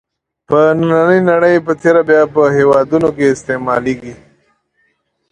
په 0.47 0.59
نننۍ 0.77 1.19
نړۍ 1.31 1.55
په 1.65 1.71
تېره 1.81 2.01
بیا 2.09 2.21
په 2.35 2.41
هېوادونو 2.57 3.09
کې 3.15 3.25
استعمالېږي. 3.33 4.13